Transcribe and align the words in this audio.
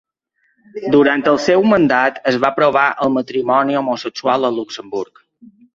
Durant 0.95 1.25
el 1.33 1.37
seu 1.43 1.67
mandat 1.73 2.19
es 2.33 2.41
va 2.45 2.51
aprovar 2.57 2.89
el 3.07 3.15
matrimoni 3.21 3.81
homosexual 3.85 4.53
a 4.53 4.57
Luxemburg. 4.59 5.29